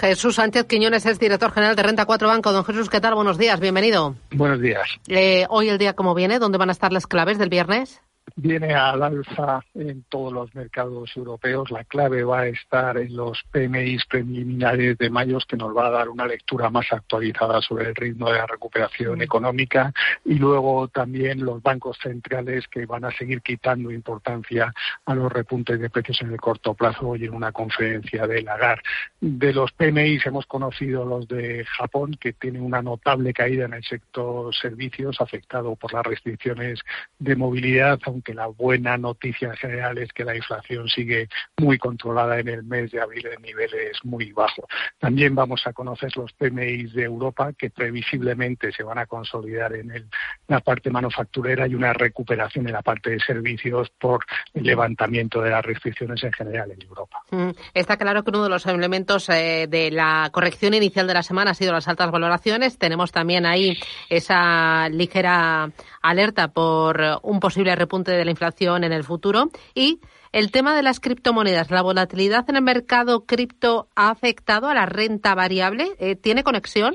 Jesús 0.00 0.36
Sánchez 0.36 0.66
Quiñones 0.66 1.06
es 1.06 1.18
director 1.18 1.50
general 1.50 1.74
de 1.74 1.82
Renta 1.82 2.06
4 2.06 2.28
Banco. 2.28 2.52
Don 2.52 2.64
Jesús, 2.64 2.88
¿qué 2.88 3.00
tal? 3.00 3.16
Buenos 3.16 3.36
días, 3.36 3.58
bienvenido. 3.58 4.14
Buenos 4.30 4.60
días. 4.60 4.88
Eh, 5.08 5.44
hoy 5.48 5.70
el 5.70 5.78
día, 5.78 5.94
¿cómo 5.94 6.14
viene? 6.14 6.38
¿Dónde 6.38 6.56
van 6.56 6.68
a 6.68 6.72
estar 6.72 6.92
las 6.92 7.08
claves 7.08 7.36
del 7.36 7.48
viernes? 7.48 8.00
Viene 8.36 8.74
al 8.74 9.02
alza 9.02 9.64
en 9.74 10.04
todos 10.08 10.32
los 10.32 10.54
mercados 10.54 11.16
europeos. 11.16 11.70
La 11.70 11.84
clave 11.84 12.24
va 12.24 12.40
a 12.40 12.46
estar 12.46 12.98
en 12.98 13.16
los 13.16 13.42
PMI 13.50 13.98
preliminares 14.08 14.98
de 14.98 15.10
mayo, 15.10 15.38
que 15.46 15.56
nos 15.56 15.76
va 15.76 15.86
a 15.86 15.90
dar 15.90 16.08
una 16.08 16.26
lectura 16.26 16.70
más 16.70 16.92
actualizada 16.92 17.60
sobre 17.62 17.88
el 17.88 17.94
ritmo 17.94 18.30
de 18.30 18.38
la 18.38 18.46
recuperación 18.46 19.22
económica 19.22 19.92
y 20.24 20.34
luego 20.34 20.88
también 20.88 21.44
los 21.44 21.62
bancos 21.62 21.98
centrales 22.02 22.66
que 22.68 22.86
van 22.86 23.04
a 23.04 23.10
seguir 23.12 23.42
quitando 23.42 23.90
importancia 23.90 24.72
a 25.04 25.14
los 25.14 25.32
repuntes 25.32 25.80
de 25.80 25.90
precios 25.90 26.20
en 26.22 26.32
el 26.32 26.40
corto 26.40 26.74
plazo 26.74 27.08
hoy 27.08 27.24
en 27.24 27.34
una 27.34 27.52
conferencia 27.52 28.26
de 28.26 28.42
Lagar. 28.42 28.82
De 29.20 29.52
los 29.52 29.72
PMI 29.72 30.18
hemos 30.24 30.46
conocido 30.46 31.04
los 31.04 31.28
de 31.28 31.64
Japón, 31.64 32.16
que 32.20 32.32
tienen 32.32 32.62
una 32.62 32.82
notable 32.82 33.32
caída 33.32 33.64
en 33.64 33.74
el 33.74 33.84
sector 33.84 34.54
servicios 34.54 35.20
afectado 35.20 35.76
por 35.76 35.92
las 35.92 36.04
restricciones 36.04 36.80
de 37.18 37.36
movilidad, 37.36 37.98
aunque 38.18 38.34
la 38.34 38.48
buena 38.48 38.98
noticia 38.98 39.48
en 39.48 39.56
general 39.56 39.98
es 39.98 40.12
que 40.12 40.24
la 40.24 40.34
inflación 40.34 40.88
sigue 40.88 41.28
muy 41.56 41.78
controlada 41.78 42.40
en 42.40 42.48
el 42.48 42.64
mes 42.64 42.90
de 42.90 43.00
abril 43.00 43.26
en 43.26 43.40
niveles 43.42 43.96
muy 44.02 44.32
bajos. 44.32 44.64
También 44.98 45.36
vamos 45.36 45.64
a 45.66 45.72
conocer 45.72 46.10
los 46.16 46.32
PMI 46.32 46.84
de 46.84 47.04
Europa 47.04 47.52
que 47.56 47.70
previsiblemente 47.70 48.72
se 48.72 48.82
van 48.82 48.98
a 48.98 49.06
consolidar 49.06 49.72
en 49.74 50.08
la 50.48 50.60
parte 50.60 50.90
manufacturera 50.90 51.68
y 51.68 51.76
una 51.76 51.92
recuperación 51.92 52.66
en 52.66 52.72
la 52.72 52.82
parte 52.82 53.10
de 53.10 53.20
servicios 53.20 53.88
por 54.00 54.24
el 54.52 54.64
levantamiento 54.64 55.40
de 55.40 55.50
las 55.50 55.64
restricciones 55.64 56.22
en 56.24 56.32
general 56.32 56.72
en 56.72 56.82
Europa. 56.82 57.22
Mm, 57.30 57.50
está 57.72 57.96
claro 57.96 58.24
que 58.24 58.30
uno 58.30 58.42
de 58.42 58.50
los 58.50 58.66
elementos 58.66 59.28
eh, 59.28 59.68
de 59.68 59.92
la 59.92 60.28
corrección 60.32 60.74
inicial 60.74 61.06
de 61.06 61.14
la 61.14 61.22
semana 61.22 61.52
ha 61.52 61.54
sido 61.54 61.72
las 61.72 61.86
altas 61.86 62.10
valoraciones. 62.10 62.78
Tenemos 62.78 63.12
también 63.12 63.46
ahí 63.46 63.78
esa 64.08 64.88
ligera 64.88 65.70
alerta 66.02 66.48
por 66.48 67.00
un 67.22 67.38
posible 67.38 67.76
repunte 67.76 68.07
de 68.12 68.24
la 68.24 68.30
inflación 68.30 68.84
en 68.84 68.92
el 68.92 69.04
futuro. 69.04 69.50
Y 69.74 70.00
el 70.32 70.50
tema 70.50 70.74
de 70.74 70.82
las 70.82 71.00
criptomonedas, 71.00 71.70
la 71.70 71.82
volatilidad 71.82 72.48
en 72.48 72.56
el 72.56 72.62
mercado 72.62 73.24
cripto 73.24 73.88
ha 73.94 74.10
afectado 74.10 74.68
a 74.68 74.74
la 74.74 74.86
renta 74.86 75.34
variable, 75.34 75.92
eh, 75.98 76.16
¿tiene 76.16 76.44
conexión? 76.44 76.94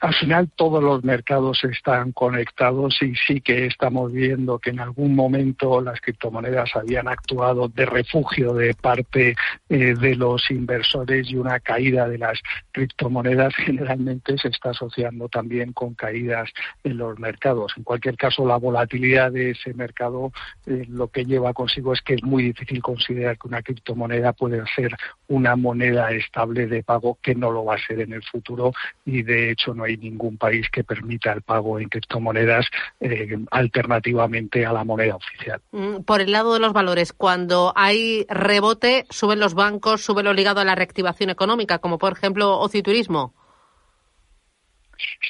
Al 0.00 0.14
final 0.14 0.50
todos 0.54 0.82
los 0.82 1.04
mercados 1.04 1.62
están 1.64 2.12
conectados 2.12 3.02
y 3.02 3.14
sí 3.14 3.40
que 3.40 3.66
estamos 3.66 4.12
viendo 4.12 4.58
que 4.58 4.70
en 4.70 4.80
algún 4.80 5.14
momento 5.14 5.80
las 5.80 6.00
criptomonedas 6.00 6.74
habían 6.74 7.08
actuado 7.08 7.68
de 7.68 7.84
refugio 7.84 8.54
de 8.54 8.74
parte 8.74 9.34
eh, 9.68 9.94
de 9.94 10.14
los 10.16 10.50
inversores 10.50 11.30
y 11.30 11.36
una 11.36 11.60
caída 11.60 12.08
de 12.08 12.18
las 12.18 12.40
criptomonedas 12.72 13.54
generalmente 13.56 14.38
se 14.38 14.48
está 14.48 14.70
asociando 14.70 15.28
también 15.28 15.72
con 15.72 15.94
caídas 15.94 16.50
en 16.82 16.96
los 16.96 17.18
mercados. 17.18 17.72
En 17.76 17.84
cualquier 17.84 18.16
caso, 18.16 18.46
la 18.46 18.56
volatilidad 18.56 19.32
de 19.32 19.50
ese 19.50 19.74
mercado 19.74 20.32
eh, 20.66 20.86
lo 20.88 21.08
que 21.08 21.24
lleva 21.24 21.52
consigo 21.52 21.92
es 21.92 22.00
que 22.00 22.14
es 22.14 22.22
muy 22.22 22.44
difícil 22.44 22.82
considerar 22.82 23.38
que 23.38 23.48
una 23.48 23.62
criptomoneda 23.62 24.32
puede 24.32 24.62
ser 24.74 24.96
una 25.28 25.56
moneda 25.56 26.10
estable 26.10 26.66
de 26.66 26.82
pago 26.82 27.18
que 27.20 27.34
no 27.34 27.50
lo 27.50 27.64
va 27.64 27.74
a 27.74 27.86
ser 27.86 28.00
en 28.00 28.12
el 28.12 28.22
futuro 28.22 28.72
y 29.04 29.22
de 29.22 29.50
hecho 29.50 29.73
no 29.74 29.84
hay 29.84 29.96
ningún 29.96 30.38
país 30.38 30.68
que 30.70 30.84
permita 30.84 31.32
el 31.32 31.42
pago 31.42 31.78
en 31.78 31.88
criptomonedas 31.88 32.66
eh, 33.00 33.38
alternativamente 33.50 34.64
a 34.64 34.72
la 34.72 34.84
moneda 34.84 35.16
oficial. 35.16 35.60
Mm, 35.72 36.02
por 36.02 36.20
el 36.20 36.32
lado 36.32 36.54
de 36.54 36.60
los 36.60 36.72
valores, 36.72 37.12
cuando 37.12 37.72
hay 37.76 38.26
rebote, 38.28 39.06
suben 39.10 39.40
los 39.40 39.54
bancos, 39.54 40.02
sube 40.02 40.22
lo 40.22 40.32
ligado 40.32 40.60
a 40.60 40.64
la 40.64 40.74
reactivación 40.74 41.30
económica, 41.30 41.78
como 41.78 41.98
por 41.98 42.12
ejemplo 42.12 42.58
ocio 42.58 42.82
turismo 42.82 43.34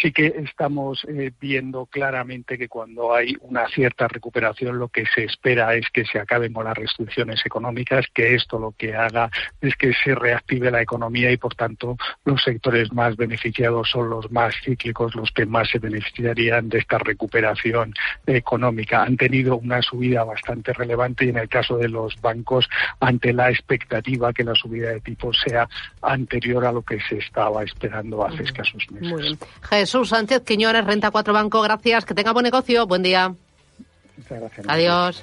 sí 0.01 0.13
que 0.13 0.27
estamos 0.39 1.05
eh, 1.09 1.33
viendo 1.41 1.87
claramente 1.87 2.59
que 2.59 2.69
cuando 2.69 3.15
hay 3.15 3.37
una 3.41 3.69
cierta 3.69 4.09
recuperación 4.09 4.79
lo 4.79 4.89
que 4.89 5.05
se 5.07 5.25
espera 5.25 5.75
es 5.75 5.87
que 5.93 6.05
se 6.05 6.19
acaben 6.19 6.53
con 6.53 6.65
las 6.65 6.77
restricciones 6.77 7.45
económicas, 7.45 8.07
que 8.13 8.35
esto 8.35 8.59
lo 8.59 8.73
que 8.73 8.95
haga 8.95 9.31
es 9.61 9.75
que 9.77 9.93
se 9.93 10.15
reactive 10.15 10.71
la 10.71 10.83
economía 10.83 11.31
y 11.31 11.37
por 11.37 11.55
tanto 11.55 11.97
los 12.25 12.43
sectores 12.43 12.93
más 12.93 13.17
beneficiados 13.17 13.91
son 13.91 14.11
los 14.11 14.31
más 14.31 14.55
cíclicos, 14.65 15.15
los 15.15 15.31
que 15.31 15.47
más 15.47 15.69
se 15.71 15.79
beneficiarían 15.79 16.69
de 16.69 16.79
esta 16.79 16.99
recuperación 16.99 17.95
económica. 18.27 19.03
Han 19.03 19.17
tenido 19.17 19.57
una 19.57 19.83
subida 19.83 20.25
bastante 20.25 20.73
relevante 20.73 21.25
y 21.25 21.29
en 21.31 21.39
el 21.39 21.49
caso 21.49 21.77
de 21.77 21.89
los 21.89 22.21
bancos 22.21 22.69
ante 23.01 23.33
la 23.33 23.51
expectativa 23.51 24.33
que 24.33 24.45
la 24.45 24.55
subida 24.55 24.91
de 24.91 25.01
tipos 25.01 25.39
sea 25.47 25.69
anterior 26.03 26.65
a 26.65 26.73
lo 26.73 26.83
que 26.83 27.01
se 27.01 27.19
estaba 27.19 27.63
esperando 27.63 28.25
hace 28.25 28.43
escasos 28.43 28.85
meses. 28.91 29.39
Jesús 29.63 30.11
Sánchez 30.11 30.43
Quiñones, 30.45 30.85
Renta 30.85 31.11
4 31.11 31.33
Banco, 31.33 31.63
gracias. 31.63 32.05
Que 32.05 32.15
tenga 32.15 32.33
buen 32.33 32.45
negocio. 32.45 32.87
Buen 32.87 33.03
día. 33.03 33.35
Muchas 34.17 34.41
gracias. 34.41 34.67
Adiós. 34.69 35.23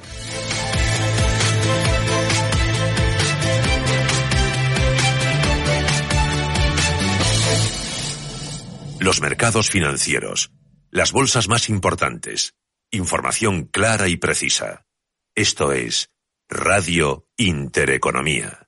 Los 9.01 9.19
mercados 9.19 9.71
financieros. 9.71 10.51
Las 10.91 11.11
bolsas 11.11 11.47
más 11.47 11.69
importantes. 11.69 12.53
Información 12.91 13.63
clara 13.63 14.07
y 14.09 14.17
precisa. 14.17 14.85
Esto 15.33 15.71
es 15.71 16.11
Radio 16.47 17.25
Intereconomía. 17.35 18.67